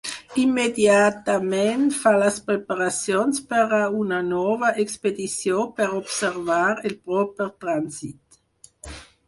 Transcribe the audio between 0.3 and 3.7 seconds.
Immediatament fa les preparacions per